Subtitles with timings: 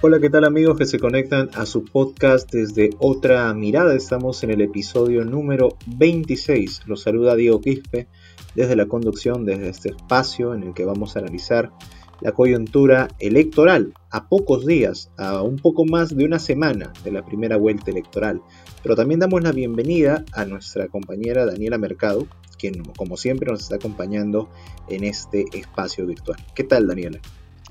[0.00, 3.96] Hola, ¿qué tal amigos que se conectan a su podcast desde otra mirada?
[3.96, 6.82] Estamos en el episodio número 26.
[6.86, 8.06] Los saluda Diego Quispe
[8.54, 11.72] desde la conducción, desde este espacio en el que vamos a analizar
[12.20, 17.24] la coyuntura electoral a pocos días, a un poco más de una semana de la
[17.24, 18.40] primera vuelta electoral.
[18.84, 23.74] Pero también damos la bienvenida a nuestra compañera Daniela Mercado, quien como siempre nos está
[23.74, 24.48] acompañando
[24.88, 26.38] en este espacio virtual.
[26.54, 27.20] ¿Qué tal Daniela?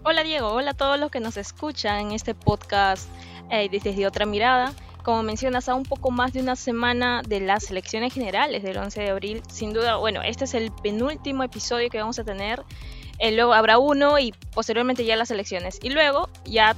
[0.10, 3.10] Hola Diego, hola a todos los que nos escuchan en este podcast
[3.50, 4.72] eh, desde otra mirada.
[5.04, 9.02] Como mencionas, a un poco más de una semana de las elecciones generales del 11
[9.02, 12.64] de abril, sin duda, bueno, este es el penúltimo episodio que vamos a tener.
[13.20, 15.78] Eh, luego habrá uno y posteriormente ya las elecciones.
[15.84, 16.74] Y luego ya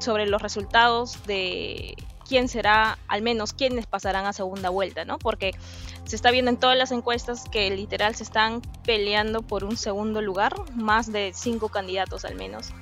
[0.00, 1.94] sobre los resultados de
[2.26, 5.18] quién será, al menos quiénes pasarán a segunda vuelta, ¿no?
[5.18, 5.52] Porque
[6.04, 10.20] se está viendo en todas las encuestas que literal se están peleando por un segundo
[10.20, 12.72] lugar, más de cinco candidatos al menos.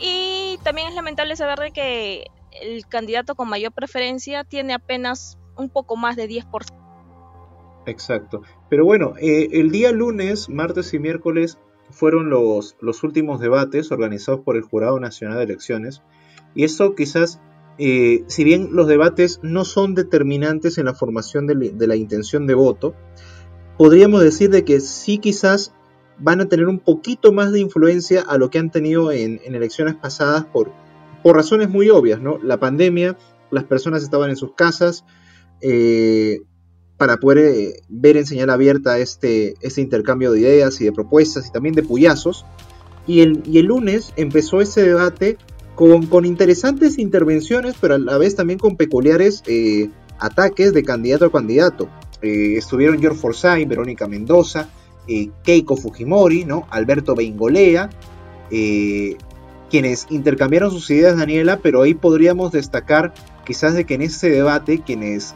[0.00, 2.26] Y también es lamentable saber de que
[2.60, 6.66] el candidato con mayor preferencia tiene apenas un poco más de 10%.
[7.86, 8.42] Exacto.
[8.68, 11.58] Pero bueno, eh, el día lunes, martes y miércoles
[11.90, 16.02] fueron los, los últimos debates organizados por el Jurado Nacional de Elecciones.
[16.54, 17.40] Y eso quizás
[17.84, 22.54] eh, si bien los debates no son determinantes en la formación de, la intención de
[22.54, 22.94] voto,
[23.76, 25.74] podríamos decir de que sí quizás
[26.16, 29.96] van a tener un poquito más de influencia a lo que han tenido en, elecciones
[29.96, 30.70] pasadas por,
[31.24, 32.38] por razones muy obvias, ¿no?
[32.38, 33.18] La pandemia,
[33.50, 35.04] las personas estaban en sus casas
[35.60, 36.38] eh,
[36.98, 41.48] para poder eh, ver en señal abierta este, este intercambio de ideas y de propuestas
[41.48, 42.46] y también de puyazos.
[43.08, 45.36] Y el, y el lunes empezó ese debate
[46.08, 51.32] con, interesantes intervenciones, pero a la vez también con peculiares eh, ataques de candidato a
[51.32, 51.88] candidato.
[52.22, 54.68] Eh, estuvieron George Forsyth, Verónica Mendoza,
[55.08, 56.68] eh, Keiko Fujimori, ¿no?
[56.70, 57.90] Alberto Beingolea,
[59.70, 63.12] quienes intercambiaron sus ideas, Daniela, pero ahí podríamos destacar
[63.44, 65.34] quizás de que en ese debate quienes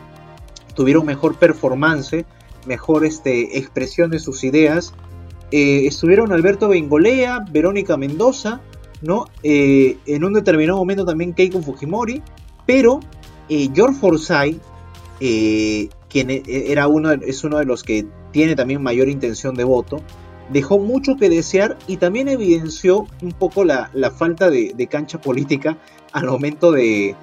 [0.75, 2.25] tuvieron mejor performance,
[2.67, 4.93] mejor este, expresión de sus ideas,
[5.51, 8.61] estuvieron Alberto Beingolea, Verónica Mendoza,
[9.03, 9.27] ¿no?
[9.43, 12.23] Eh, en un determinado momento también Keiko Fujimori,
[12.67, 13.01] pero
[13.49, 14.61] eh, George Forsyth,
[15.21, 19.65] eh, quien e, era uno es uno de los que tiene también mayor intención de
[19.65, 20.03] voto,
[20.51, 25.79] dejó mucho que desear y también evidenció un poco la, falta de, cancha política
[26.13, 27.17] al momento de,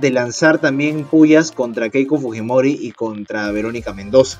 [0.00, 4.38] de lanzar también pullas contra Keiko Fujimori y contra Verónica Mendoza.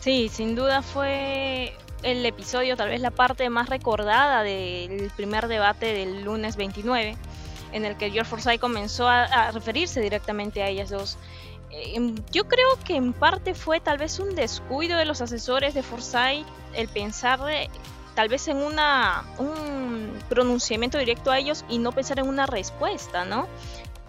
[0.00, 5.86] Sí, sin duda fue el episodio, tal vez la parte más recordada del primer debate
[5.86, 7.16] del lunes 29,
[7.72, 11.18] en el que George Forsyth comenzó a, referirse directamente a ellas dos.
[11.70, 15.82] Eh, yo creo que en parte fue tal vez un descuido de los asesores de
[15.82, 17.40] Forsyth el pensar
[18.14, 23.24] tal vez en una, un pronunciamiento directo a ellos y no pensar en una respuesta,
[23.24, 23.46] ¿no?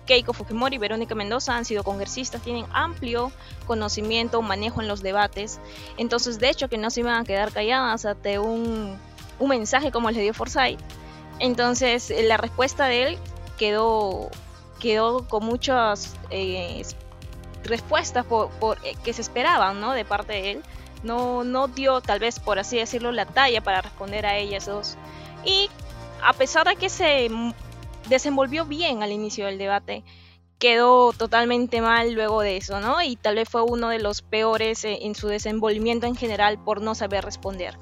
[0.08, 3.32] Keiko Fujimori y Verónica Mendoza han sido congresistas, tienen amplio
[3.68, 5.60] conocimiento, manejo en los debates.
[5.98, 8.98] Entonces, de hecho, que no se iban a quedar calladas ante un,
[9.40, 10.80] mensaje como el de dio Forsyth.
[11.40, 13.18] Entonces, la respuesta de él
[13.60, 14.32] quedó,
[14.80, 16.84] quedó con muchas eh,
[17.64, 18.50] respuestas por,
[18.84, 19.92] eh, que se esperaban ¿no?
[19.92, 20.64] de parte de él.
[21.04, 24.98] No, no dio, tal vez por así decirlo, la talla para responder a ellas dos.
[25.46, 25.70] Y
[26.24, 27.30] a pesar de que se
[28.10, 30.04] desenvolvió bien al inicio del debate,
[30.60, 33.02] quedó totalmente mal luego de eso, ¿no?
[33.02, 36.82] Y tal vez fue uno de los peores eh, en su desenvolvimiento en general por
[36.82, 37.78] no saber responder.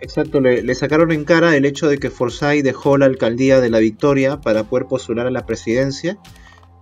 [0.00, 3.80] Exacto, le, sacaron en cara el hecho de que Forsyth dejó la alcaldía de la
[3.80, 6.18] Victoria para poder postular a la presidencia,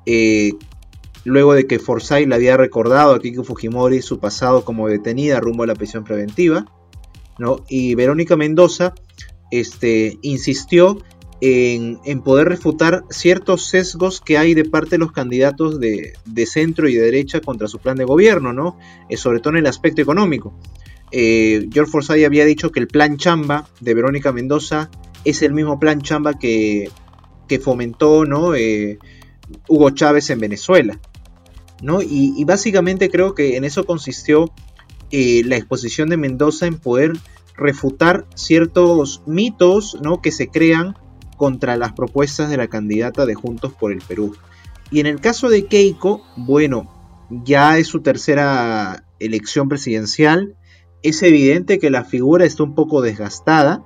[0.07, 0.53] eh,
[1.25, 5.65] luego de que Forsyth le había recordado a Kiko Fujimori su pasado como detenida rumbo
[5.65, 6.67] a la prisión preventiva,
[7.39, 7.65] ¿no?
[7.69, 8.95] Y Verónica Mendoza
[9.51, 10.99] este, insistió
[11.41, 16.15] en, poder refutar ciertos sesgos que hay de parte de los candidatos de,
[16.47, 18.77] centro y de derecha contra su plan de gobierno, ¿no?
[19.09, 20.55] Eh, sobre todo en el aspecto económico.
[21.11, 24.91] Eh, George Forsyth había dicho que el plan Chamba de Verónica Mendoza
[25.25, 26.91] es el mismo plan Chamba que,
[27.63, 28.55] fomentó ¿no?
[28.55, 28.99] Eh,
[29.69, 30.99] Hugo Chávez en Venezuela.
[31.81, 32.03] ¿no?
[32.03, 34.51] Y, básicamente creo que en eso consistió
[35.11, 37.13] la exposición de Mendoza en poder
[37.57, 40.21] refutar ciertos mitos ¿no?
[40.21, 40.97] que se crean
[41.39, 44.37] contra las propuestas de la candidata de Juntos por el Perú.
[44.91, 50.55] Y en el caso de Keiko, bueno, ya es su tercera elección presidencial,
[51.03, 53.83] es evidente que la figura está un poco desgastada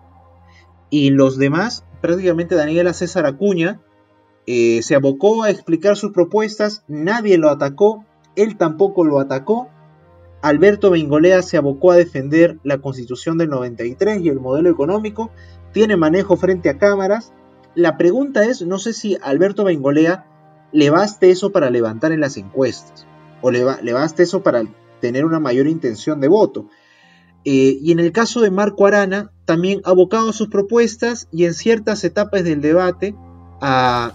[0.91, 3.81] y los demás, prácticamente Daniela César Acuña,
[4.47, 8.05] eh, se abocó a explicar sus propuestas, nadie lo atacó,
[8.35, 9.69] él tampoco lo atacó.
[10.43, 15.31] Alberto Bengolea se abocó a defender la constitución del 93 y el modelo económico,
[15.73, 17.33] tiene manejo frente a cámaras.
[17.75, 20.27] La pregunta es, no sé si Alberto Bengolea
[20.73, 23.07] le baste eso para levantar en las encuestas,
[23.41, 24.65] o le, le baste eso para
[25.01, 26.67] tener una mayor intención de voto.
[27.45, 31.55] Eh, y en el caso de Marco Arana, también ha abocado sus propuestas y en
[31.55, 33.15] ciertas etapas del debate
[33.61, 34.13] a,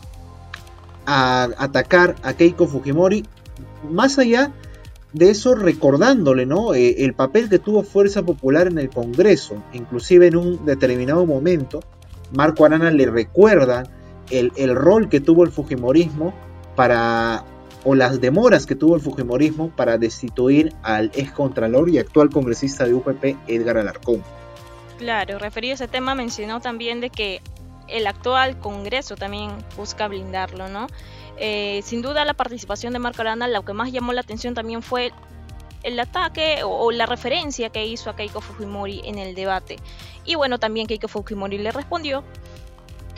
[1.06, 3.26] atacar a Keiko Fujimori,
[3.90, 4.52] más allá
[5.14, 6.74] de eso recordándole ¿no?
[6.74, 11.82] Eh, el papel que tuvo Fuerza Popular en el Congreso, inclusive en un determinado momento,
[12.32, 13.84] Marco Arana le recuerda
[14.30, 16.34] el, el rol que tuvo el Fujimorismo
[16.76, 17.44] para
[17.84, 22.86] o las demoras que tuvo el Fujimorismo para destituir al ex contralor y actual congresista
[22.86, 24.24] de UPP, Edgar Alarcón.
[24.98, 27.42] Claro, referido a ese tema mencionó también de que
[27.88, 30.88] el actual Congreso también busca blindarlo, ¿no?
[31.38, 34.82] Eh, sin duda la participación de Marco Arana, lo que más llamó la atención también
[34.82, 35.12] fue
[35.84, 39.78] el ataque o, la referencia que hizo a Keiko Fujimori en el debate.
[40.26, 42.24] Y bueno, también Keiko Fujimori le respondió,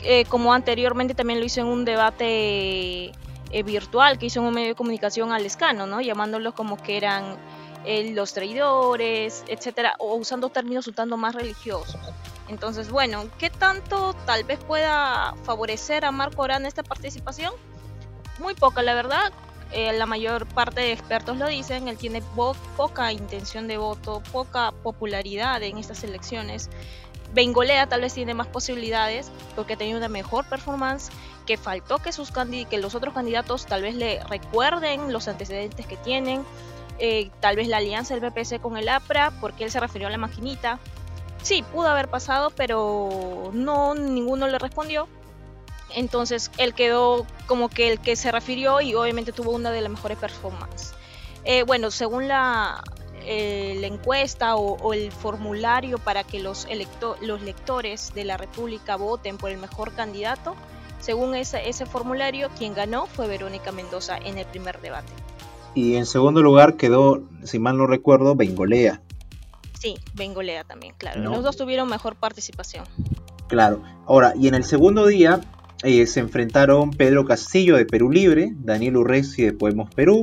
[0.02, 3.12] eh, como anteriormente también lo hizo en un debate
[3.52, 6.00] eh, virtual que hizo un medio de comunicación al escano, ¿no?
[6.00, 7.36] Llamándolos como que eran
[7.84, 12.00] eh, los traidores, etcétera, o usando términos un más religiosos.
[12.48, 17.52] Entonces, bueno, ¿qué tanto tal vez pueda favorecer a Marco Orán esta participación?
[18.38, 19.32] Muy poca, la verdad.
[19.72, 22.22] Eh, la mayor parte de expertos lo dicen, él tiene
[22.76, 26.70] poca intención de voto, poca popularidad en estas elecciones.
[27.32, 31.10] Bengolea tal vez tiene más posibilidades porque tenido una mejor performance
[31.46, 35.96] que faltó que, sus que los otros candidatos tal vez le recuerden los antecedentes que
[35.96, 36.44] tienen,
[36.98, 40.10] eh, tal vez la alianza del BPC con el APRA, porque él se refirió a
[40.10, 40.80] la maquinita.
[41.42, 45.08] Sí, pudo haber pasado, pero no, ninguno le respondió.
[45.94, 49.90] Entonces él quedó como que el que se refirió y obviamente tuvo una de las
[49.90, 50.94] mejores performances.
[51.44, 52.82] Eh, bueno, según la,
[53.24, 56.66] eh, la encuesta o, el formulario para que los,
[57.20, 60.54] los lectores de la República voten por el mejor candidato,
[61.00, 65.12] según ese, ese formulario, quien ganó fue Verónica Mendoza en el primer debate.
[65.74, 69.00] Y en segundo lugar quedó, si mal no recuerdo, Bengolea.
[69.78, 71.22] Sí, Bengolea también, claro.
[71.22, 72.84] Los dos tuvieron mejor participación.
[73.48, 73.82] Claro.
[74.06, 75.40] Ahora, y en el segundo día
[75.82, 80.22] eh, se enfrentaron Pedro Castillo de Perú Libre, Daniel Urresi de Podemos Perú,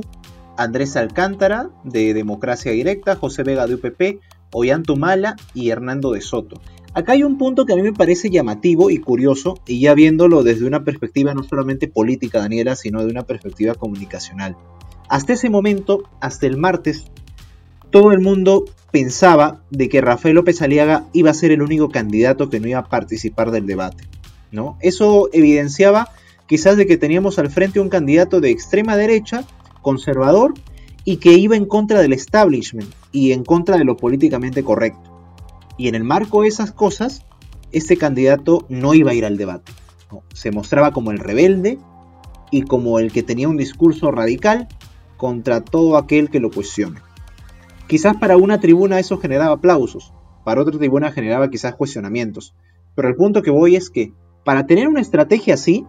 [0.56, 4.20] Andrés Alcántara de Democracia Directa, José Vega de UPP,
[4.52, 6.60] Ollanta Mala y Hernando de Soto.
[6.94, 10.42] Acá hay un punto que a mí me parece llamativo y curioso, y ya viéndolo
[10.42, 14.56] desde una perspectiva no solamente política, Daniela, sino de una perspectiva comunicacional.
[15.08, 17.04] Hasta ese momento, hasta el martes,
[17.90, 22.50] todo el mundo pensaba de que Rafael López Aliaga iba a ser el único candidato
[22.50, 24.04] que no iba a participar del debate.
[24.80, 26.08] Eso evidenciaba
[26.46, 29.44] quizás de que teníamos al frente un candidato de extrema derecha,
[29.82, 30.54] conservador,
[31.04, 35.10] y que iba en contra del establishment y en contra de lo políticamente correcto.
[35.76, 37.24] Y en el marco de esas cosas,
[37.72, 39.72] este candidato no iba a ir al debate.
[40.34, 41.78] Se mostraba como el rebelde
[42.50, 44.68] y como el que tenía un discurso radical
[45.16, 47.00] contra todo aquel que lo cuestione.
[47.86, 50.12] Quizás para una tribuna eso generaba aplausos,
[50.44, 52.54] para otra tribuna generaba quizás cuestionamientos.
[52.94, 54.12] Pero el punto que voy es que
[54.48, 55.86] para tener una estrategia así,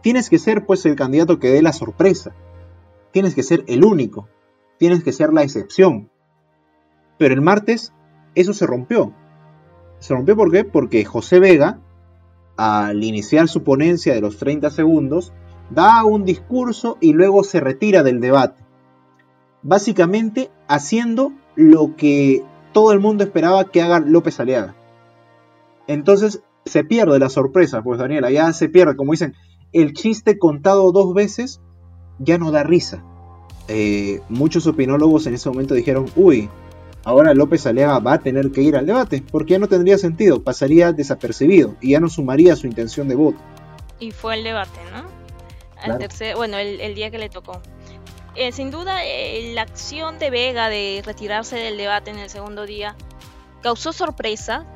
[0.00, 2.32] tienes que ser pues el candidato que dé la sorpresa.
[3.10, 4.28] Tienes que ser el único.
[4.78, 6.08] Tienes que ser la excepción.
[7.18, 7.92] Pero el martes
[8.36, 9.12] eso se rompió.
[9.98, 10.70] ¿Se rompió por?
[10.70, 11.80] Porque José Vega,
[12.56, 15.32] al iniciar su ponencia de los 30 segundos,
[15.68, 18.62] da un discurso y luego se retira del debate.
[19.62, 24.76] Básicamente haciendo lo que todo el mundo esperaba que haga López Aliaga.
[25.88, 29.34] Entonces se pierde la sorpresa, pues Daniela, ya se pierde, como dicen,
[29.72, 31.60] el chiste contado dos veces
[32.18, 33.04] ya no da risa.
[33.68, 36.48] Eh, muchos opinólogos en ese momento dijeron, uy,
[37.04, 40.42] Ahora López Aliaga va a tener que ir al debate, porque ya no tendría sentido,
[40.42, 43.38] pasaría desapercibido y ya no sumaría su intención de voto.
[44.00, 45.04] Y fue el debate, ¿no?
[46.36, 47.60] bueno, el, día que le tocó.
[48.36, 52.64] Eh, sin duda, eh, la acción de Vega de retirarse del debate en el segundo
[52.64, 52.96] día
[53.62, 54.66] causó sorpresa.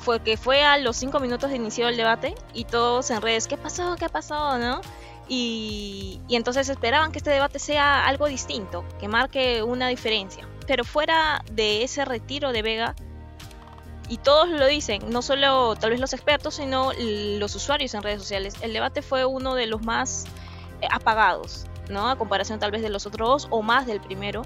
[0.00, 3.46] Fue que fue a los cinco minutos de inicio del debate y todos en redes,
[3.46, 3.96] ¿qué pasó?
[3.98, 4.58] ¿Qué pasó?
[4.58, 4.80] ¿No?
[5.28, 10.84] Y, y entonces esperaban que este debate sea algo distinto, que marque una diferencia pero
[10.84, 12.94] fuera de ese retiro de Vega,
[14.08, 18.20] y todos lo dicen, no solo tal vez los expertos, sino los usuarios en redes
[18.20, 20.26] sociales, el debate fue uno de los más
[20.80, 22.08] eh, apagados, ¿no?
[22.08, 24.42] A comparación tal vez de los otros dos o más del primero.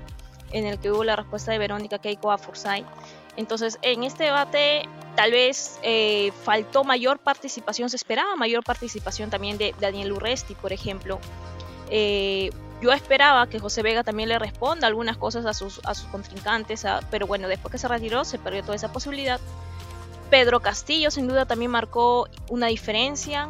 [0.50, 2.86] en el que hubo la respuesta de Verónica Keiko a Forsyth.
[3.36, 9.58] Entonces, en este debate tal vez eh, faltó mayor participación, se esperaba mayor participación también
[9.58, 11.18] de Daniel Urresti, por ejemplo.
[11.90, 12.50] Eh,
[12.80, 16.84] yo esperaba que José Vega también le responda algunas cosas a sus, a sus contrincantes,
[17.10, 19.40] pero bueno, después que se retiró se perdió toda esa posibilidad.
[20.30, 23.48] Pedro Castillo sin duda también marcó una diferencia,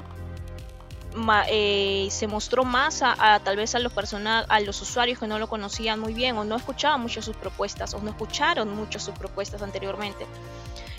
[1.49, 5.39] eh, se mostró más a, tal vez a los personal, a los usuarios que no
[5.39, 9.15] lo conocían muy bien o no escuchaban mucho sus propuestas o no escucharon mucho sus
[9.17, 10.27] propuestas anteriormente.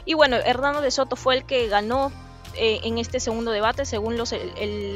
[0.06, 2.12] Y bueno, Hernando de Soto fue el que ganó
[2.56, 4.34] eh, en este segundo debate según los,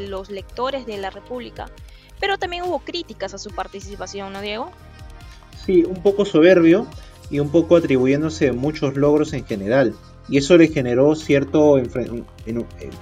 [0.08, 1.70] los lectores de la República.
[2.20, 4.72] Pero también hubo críticas a su participación, ¿no, Diego?
[5.66, 6.88] Sí, un poco soberbio
[7.30, 9.96] y un poco atribuyéndose muchos logros en general.
[10.30, 11.82] Y eso le generó ciertos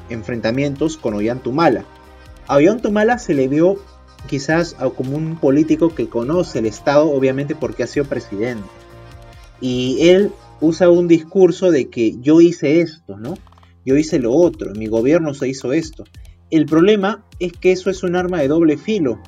[0.10, 1.84] enfrentamientos con Ollantumala
[2.48, 3.78] a Ollantumala se le vio
[4.28, 8.68] quizás como un político que conoce el Estado, obviamente porque ha sido presidente.
[9.62, 13.36] Y él usa un discurso de que yo hice esto, ¿no?
[13.86, 16.04] Yo hice lo otro, mi gobierno se hizo esto.
[16.50, 19.20] El problema es que eso es un arma de doble filo,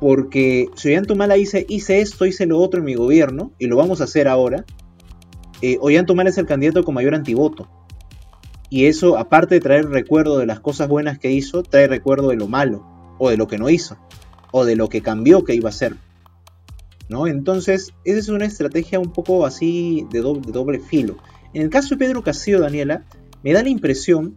[0.00, 4.00] porque si Ollantumala dice hice esto, hice lo otro en mi gobierno, y lo vamos
[4.00, 4.64] a hacer ahora,
[5.62, 7.68] eh, Ollantumala es el candidato con mayor antivoto.
[8.68, 12.36] Y eso, aparte de traer recuerdo de las cosas buenas que hizo, trae recuerdo de
[12.36, 12.84] lo malo,
[13.18, 13.96] o de lo que no hizo,
[14.50, 15.96] o de lo que cambió que iba a hacer.
[17.08, 17.28] ¿No?
[17.28, 21.16] Entonces, esa es una estrategia un poco así de doble, filo.
[21.54, 23.04] En el caso de Pedro Castillo, Daniela,
[23.44, 24.36] me da la impresión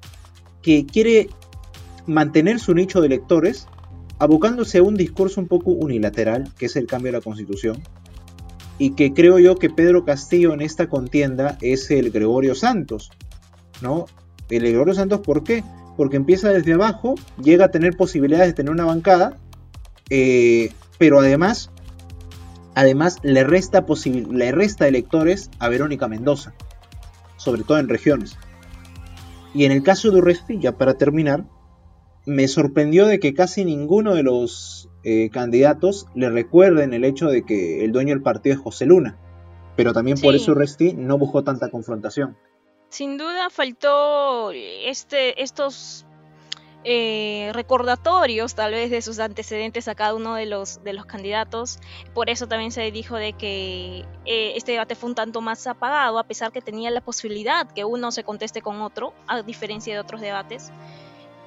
[0.62, 1.30] que quiere
[2.06, 3.68] mantener su nicho de electores
[4.20, 7.82] abocándose a un discurso un poco unilateral, que es el cambio de la constitución,
[8.78, 13.10] y que creo yo que Pedro Castillo en esta contienda es el Gregorio Santos,
[13.82, 14.06] ¿no?
[14.50, 15.64] El Gregorio Santos, ¿por qué?
[15.96, 19.38] Porque empieza desde abajo, llega a tener posibilidades de tener una bancada,
[20.10, 21.72] eh, pero además,
[22.74, 23.86] además le resta,
[24.32, 26.54] le resta electores a Verónica Mendoza,
[27.38, 28.38] sobre todo en regiones.
[29.54, 31.46] Y en el caso de Urresti, ya para terminar,
[32.26, 37.44] me sorprendió de que casi ninguno de los eh, candidatos le recuerden el hecho de
[37.44, 39.18] que el dueño del partido es José Luna.
[39.76, 42.36] Pero también por eso Urresti no buscó tanta confrontación
[42.90, 46.06] sin duda faltó este, estos
[46.86, 51.80] eh, recordatorios tal vez de sus antecedentes a cada uno de los, candidatos.
[52.14, 56.20] Por eso también se dijo de que eh, este debate fue un tanto más apagado,
[56.20, 60.00] a pesar que tenía la posibilidad que uno se conteste con otro, a diferencia de
[60.00, 60.72] otros debates.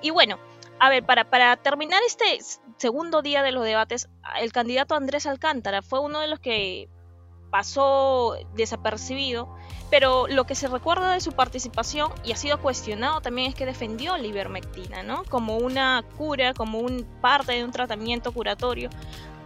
[0.02, 0.38] Y bueno,
[0.78, 2.38] a ver, para terminar este
[2.76, 4.08] segundo día de los debates,
[4.40, 6.88] el candidato Andrés Alcántara fue uno de los que
[7.52, 9.46] pasó desapercibido,
[9.90, 13.66] pero lo que se recuerda de su participación y ha sido cuestionado también es que
[13.66, 15.22] defendió la ivermectina, ¿no?
[15.24, 18.88] Como una cura, como un parte de un tratamiento curatorio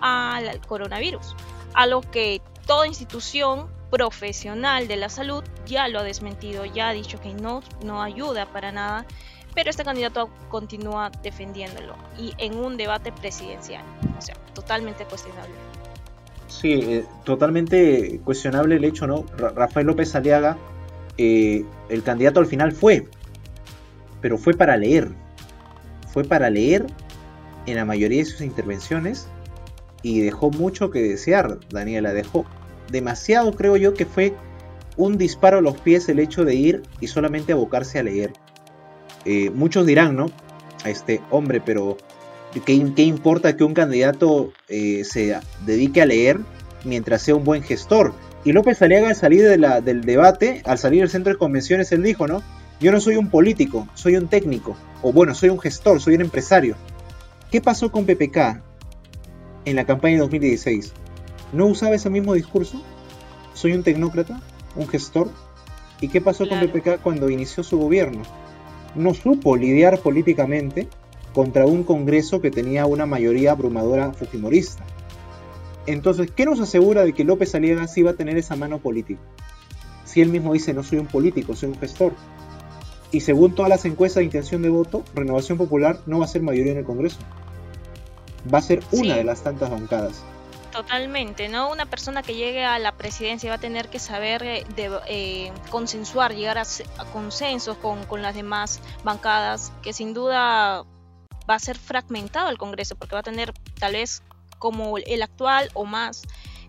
[0.00, 1.34] al coronavirus,
[1.74, 6.92] a lo que toda institución profesional de la salud ya lo ha desmentido, ya ha
[6.92, 9.04] dicho que no, no ayuda para nada,
[9.52, 13.82] pero este candidato continúa defendiéndolo y en un debate presidencial,
[14.16, 15.54] o sea, totalmente cuestionable.
[16.60, 19.26] Sí, eh, totalmente cuestionable el hecho, ¿no?
[19.36, 20.56] Rafael López Aliaga,
[21.18, 23.06] eh, el candidato al final fue,
[24.22, 25.10] pero fue para leer.
[26.08, 26.86] Fue para leer
[27.66, 29.28] en la mayoría de sus intervenciones
[30.02, 32.14] y dejó mucho que desear, Daniela.
[32.14, 32.46] Dejó
[32.90, 34.34] demasiado, creo yo, que fue
[34.96, 38.32] un disparo a los pies el hecho de ir y solamente abocarse a leer.
[39.26, 40.30] Eh, muchos dirán, ¿no?
[40.84, 41.98] A este hombre, pero
[42.64, 42.72] ¿Qué,
[43.02, 46.40] importa que un candidato eh, se dedique a leer
[46.84, 48.14] mientras sea un buen gestor?
[48.44, 52.26] Y López Aliaga al salir del debate, al salir del centro de convenciones, él dijo,
[52.26, 52.42] ¿no?
[52.80, 54.76] Yo no soy un político, soy un técnico.
[55.02, 56.76] O bueno, soy un gestor, soy un empresario.
[57.50, 58.62] ¿Qué pasó con PPK
[59.64, 60.92] en la campaña de 2016?
[61.52, 62.82] ¿No usaba ese mismo discurso?
[63.54, 64.40] ¿Soy un tecnócrata?
[64.76, 65.30] ¿Un gestor?
[66.00, 68.22] ¿Y qué pasó con PPK cuando inició su gobierno?
[68.94, 70.88] No supo lidiar políticamente
[71.36, 74.82] contra un Congreso que tenía una mayoría abrumadora fujimorista.
[75.84, 79.20] Entonces, ¿qué nos asegura de que López Aliaga sí va a tener esa mano política?
[80.06, 82.14] Si él mismo dice, no soy un político, soy un gestor.
[83.12, 86.40] Y según todas las encuestas de intención de voto, Renovación Popular no va a ser
[86.40, 87.18] mayoría en el Congreso.
[88.52, 90.24] Va a ser una de las tantas bancadas.
[90.72, 91.70] Totalmente, ¿no?
[91.70, 96.34] Una persona que llegue a la presidencia va a tener que saber eh, eh, consensuar,
[96.34, 96.64] llegar a,
[97.12, 100.86] consensos con, con las demás bancadas, que sin duda
[101.48, 104.22] va a ser fragmentado el Congreso porque va a tener tal vez
[104.58, 106.22] como el actual o más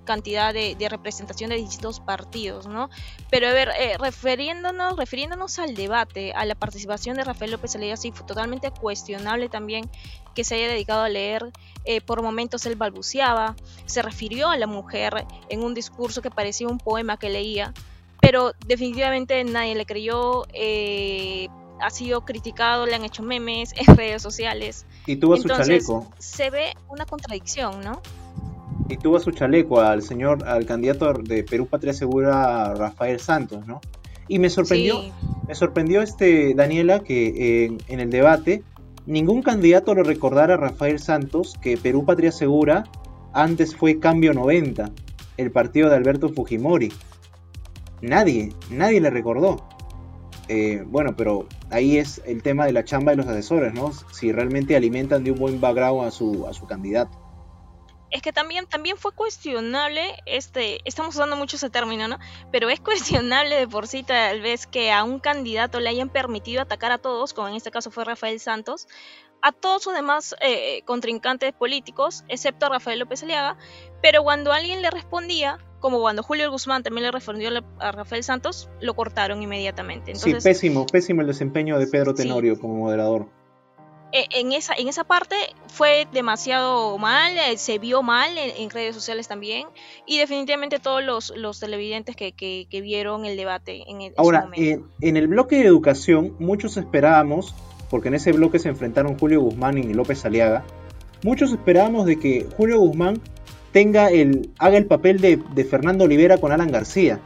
[0.07, 2.89] cantidad de, representación de distintos partidos, ¿no?
[3.29, 7.98] Pero a ver, eh, refiriéndonos, refiriéndonos al debate, a la participación de Rafael López Aliaga,
[7.98, 9.88] sí, fue totalmente cuestionable también
[10.34, 11.51] que se haya dedicado a leer,
[11.84, 13.55] eh, por momentos él balbuceaba,
[13.86, 17.74] se refirió a la mujer en un discurso que parecía un poema que leía,
[18.22, 20.46] pero definitivamente nadie le creyó.
[20.53, 21.50] Eh,
[21.81, 24.86] ha sido criticado, le han hecho memes en redes sociales.
[25.05, 26.12] Y tuvo su chaleco.
[26.17, 28.01] Se ve una contradicción, ¿no?
[28.89, 33.81] Y tuvo su chaleco al señor, al candidato de Perú Patria Segura, Rafael Santos, ¿no?
[34.27, 35.01] Y me sorprendió,
[35.48, 38.63] me sorprendió este Daniela que en el debate
[39.05, 42.84] ningún candidato lo recordara a Rafael Santos que Perú Patria Segura
[43.34, 44.91] antes fue Cambio 90,
[45.38, 46.91] el partido de Alberto Fujimori.
[48.01, 49.67] Nadie, nadie le recordó.
[50.48, 53.91] Eh, bueno, pero ahí es el tema de la chamba de los asesores, ¿no?
[54.12, 57.27] Si realmente alimentan de un buen background a su, a su candidato.
[58.09, 62.19] Es que también, también fue cuestionable, este, estamos usando mucho ese término, ¿no?
[62.51, 62.79] Pero es
[63.19, 66.97] cuestionable de por sí tal vez que a un candidato le hayan permitido atacar a
[67.00, 68.88] todos, como en este caso fue Rafael Santos,
[69.41, 73.58] a todos sus demás eh, contrincantes políticos, excepto a Rafael López Aliaga,
[74.01, 78.70] pero cuando alguien le respondía, como cuando Julio Guzmán también le respondió a Rafael Santos,
[78.82, 80.15] lo cortaron inmediatamente.
[80.15, 83.27] sí, pésimo, pésimo el desempeño de Pedro Tenorio como moderador.
[84.13, 85.36] E, en esa, en esa parte
[85.67, 89.67] fue demasiado mal, eh, se vio mal en, redes sociales también,
[90.06, 95.17] y definitivamente todos los, los televidentes que, que, vieron el debate en el Ahora, en
[95.17, 97.53] el bloque de educación, muchos esperábamos,
[97.89, 100.63] porque en ese bloque se enfrentaron Julio Guzmán y López Aliaga,
[101.24, 103.22] muchos esperábamos de que Julio Guzmán
[103.72, 107.20] tenga el, haga el papel de, Fernando Olivera con Alan García,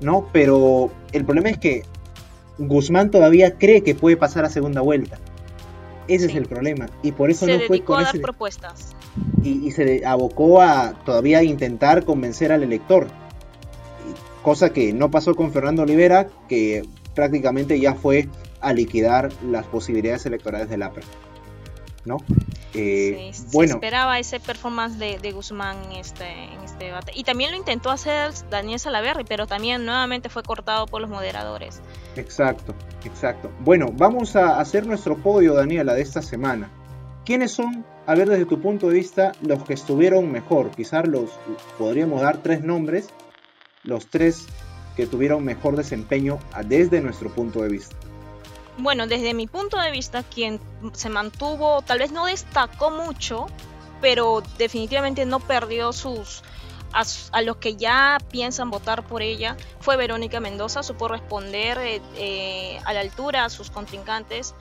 [0.00, 0.28] ¿no?
[0.32, 1.82] Pero el problema es que
[2.58, 5.18] Guzmán todavía cree que puede pasar a segunda vuelta.
[6.08, 6.88] Ese es el problema.
[7.02, 8.96] Y por eso se no fue con a dar propuestas.
[9.42, 13.06] Y, se abocó a todavía intentar convencer al elector.
[14.42, 16.82] Cosa que no pasó con Fernando Olivera, que
[17.14, 18.28] prácticamente ya fue
[18.60, 21.02] a liquidar las posibilidades electorales del APRA.
[22.04, 22.16] ¿No?
[22.72, 23.72] Eh, bueno.
[23.72, 27.12] Se esperaba ese performance de, Guzmán en este, en este debate.
[27.14, 31.80] Y también lo intentó hacer Daniel Salaverry, pero también nuevamente fue cortado por los moderadores.
[32.16, 32.74] Exacto,
[33.04, 33.50] exacto.
[33.60, 36.70] Bueno, vamos a hacer nuestro podio, Daniela, de esta semana.
[37.24, 40.70] ¿Quiénes son, a ver desde tu punto de vista, los que estuvieron mejor?
[40.70, 41.30] Quizás los
[41.78, 43.10] podríamos dar tres nombres,
[43.84, 44.46] los tres
[44.96, 47.96] que tuvieron mejor desempeño desde nuestro punto de vista.
[48.80, 50.60] Bueno, desde mi punto de vista, quien
[50.94, 53.46] se mantuvo, tal vez no destacó mucho,
[54.00, 56.42] pero definitivamente no perdió sus
[56.92, 62.80] a, los que ya piensan votar por ella fue Verónica Mendoza, supo responder eh, eh,
[62.84, 64.54] a la altura a sus contrincantes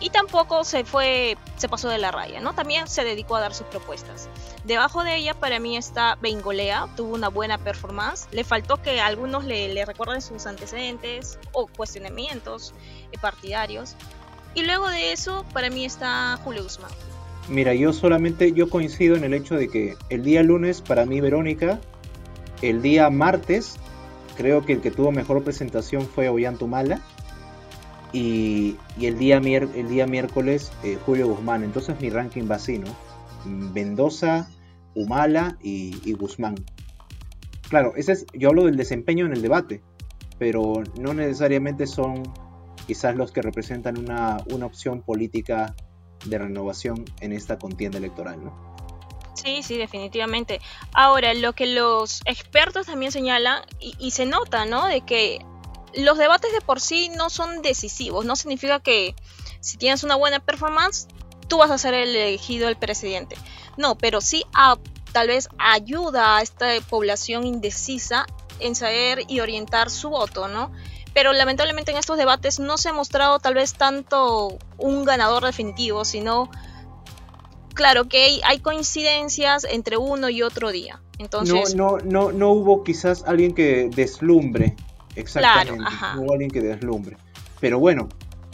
[0.00, 2.54] y tampoco se fue, se pasó de la raya, ¿no?
[2.54, 4.28] También se dedicó a dar sus propuestas.
[4.64, 9.44] Debajo de ella para mí está Bengolea, tuvo una buena performance, le faltó que algunos
[9.44, 12.72] le, recuerden sus antecedentes o cuestionamientos
[13.12, 13.94] eh, partidarios.
[14.54, 16.90] Y luego de eso para mí está Julio Guzmán.
[17.48, 21.20] Mira, yo solamente yo coincido en el hecho de que el día lunes para mí
[21.20, 21.78] Verónica,
[22.62, 23.76] el día martes
[24.36, 27.00] creo que el que tuvo mejor presentación fue Ollantumala
[28.12, 31.64] y, el, día el día miércoles eh, Julio Guzmán.
[31.64, 32.94] Entonces mi ranking va así, ¿no?
[33.44, 34.48] Mendoza,
[34.94, 36.56] Humala y, Guzmán.
[37.68, 39.80] Claro, ese es, yo hablo del desempeño en el debate,
[40.38, 42.22] pero no necesariamente son
[42.86, 45.74] quizás los que representan una, una opción política
[46.26, 48.70] de renovación en esta contienda electoral, ¿no?
[49.34, 50.60] Sí, sí, definitivamente.
[50.92, 54.86] Ahora, lo que los expertos también señalan, y, y, se nota, ¿no?
[54.86, 55.38] De que
[55.94, 59.14] los debates de por sí no son decisivos, no significa que
[59.60, 61.06] si tienes una buena performance,
[61.48, 63.36] tú vas a ser el elegido el presidente.
[63.76, 64.78] No, pero sí a,
[65.12, 68.26] tal vez ayuda a esta población indecisa
[68.58, 70.72] en saber y orientar su voto, ¿no?
[71.12, 76.04] Pero lamentablemente en estos debates no se ha mostrado tal vez tanto un ganador definitivo,
[76.04, 76.50] sino
[77.74, 81.02] claro que hay, coincidencias entre uno y otro día.
[81.18, 84.76] Entonces, no, no, no, no hubo quizás alguien que deslumbre
[85.20, 85.84] Exactamente.
[86.14, 87.16] no hubo alguien que deslumbre.
[87.60, 88.08] Pero bueno,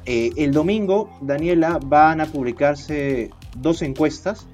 [0.05, 4.47] eh, el domingo, Daniela, van a publicarse dos encuestas.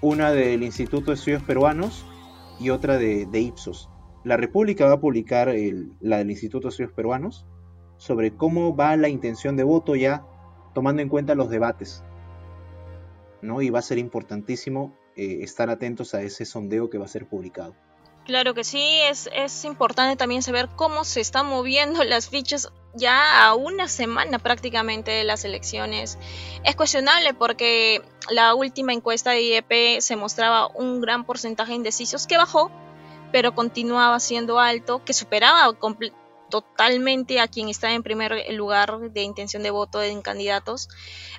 [0.00, 2.06] Una del Instituto de Estudios Peruanos
[2.58, 3.90] y otra de, Ipsos.
[4.24, 5.54] La República va a publicar
[6.00, 7.46] la del Instituto de Estudios Peruanos
[7.96, 10.24] sobre cómo va la intención de voto ya
[10.74, 12.02] tomando en cuenta los debates.
[13.42, 13.62] ¿no?
[13.62, 17.26] Y va a ser importantísimo eh, estar atentos a ese sondeo que va a ser
[17.26, 17.74] publicado.
[18.30, 23.44] Claro que sí, es, es importante también saber cómo se están moviendo las fichas ya
[23.44, 26.16] a una semana prácticamente de las elecciones.
[26.62, 32.28] Es cuestionable porque la última encuesta de IEP se mostraba un gran porcentaje de indecisos
[32.28, 32.70] que bajó,
[33.32, 35.76] pero continuaba siendo alto, que superaba
[36.50, 40.88] totalmente a quien está en primer lugar de intención de voto en candidatos.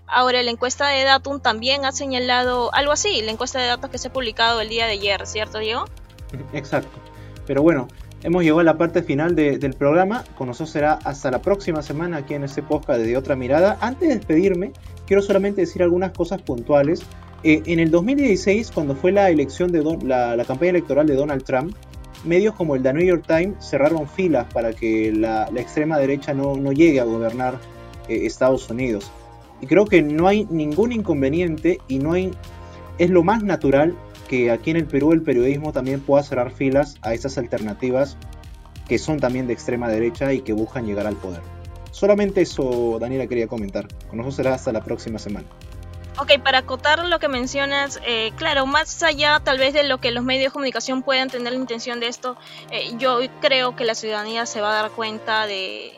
[0.08, 3.98] Ahora, la encuesta de Datum también ha señalado algo así, la encuesta de datos que
[3.98, 5.86] se ha publicado el día de ayer, ¿cierto, Diego?
[6.54, 7.00] Exacto.
[7.46, 7.88] Pero bueno,
[8.24, 10.24] Hemos llegado a la parte final del programa.
[10.38, 13.80] Con será hasta la próxima semana aquí en este podcast de Otra Mirada.
[13.82, 14.74] Antes de despedirme,
[15.08, 17.02] quiero solamente decir algunas cosas puntuales.
[17.44, 21.76] Eh, en el 2016, cuando fue la elección de la, campaña electoral de Donald Trump,
[22.24, 26.72] medios como el The New York Times cerraron filas para que la, extrema derecha no,
[26.72, 27.56] llegue a gobernar
[28.08, 29.12] eh, Estados Unidos.
[29.62, 32.32] Y creo que no hay ningún inconveniente y no hay
[33.00, 33.96] es lo más natural
[34.32, 38.16] que aquí en el Perú el periodismo también pueda cerrar filas a esas alternativas
[38.88, 41.42] que son también de extrema derecha y que buscan llegar al poder.
[41.92, 43.90] Solamente eso, Daniela, quería comentar.
[44.08, 45.48] Con nosotros será hasta la próxima semana.
[46.18, 50.12] Ok, para acotar lo que mencionas, eh, claro, más allá tal vez de lo que
[50.12, 52.38] los medios de comunicación puedan tener la intención de esto,
[52.72, 55.92] eh, yo creo que la ciudadanía se va a dar cuenta de,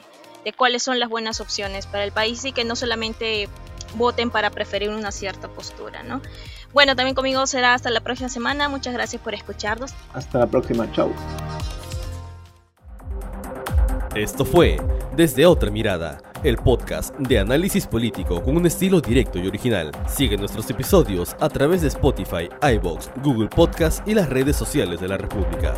[0.44, 3.48] de cuáles son las buenas opciones para el país y que no solamente
[3.94, 6.20] voten para preferir una cierta postura, ¿no?
[6.74, 8.68] Bueno, también conmigo será hasta la próxima semana.
[8.68, 9.94] Muchas gracias por escucharnos.
[10.14, 10.92] Hasta la próxima.
[10.92, 11.14] Chau.
[14.16, 14.78] Esto fue
[15.16, 19.92] Desde Otra Mirada, el podcast de análisis político con un estilo directo y original.
[20.08, 25.08] Sigue nuestros episodios a través de Spotify, iBox, Google Podcast y las redes sociales de
[25.08, 25.74] la República.